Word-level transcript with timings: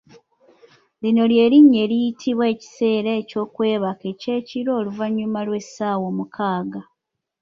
Lino 1.01 1.23
ly'erinnya 1.31 1.79
eriyitibwa 1.85 2.45
ekiseera 2.53 3.13
ky'okwebaka 3.29 4.03
eky'ekiro 4.13 4.71
oluvannyuma 4.79 5.39
lw'essaawa 5.47 6.05
omukaaga. 6.11 6.81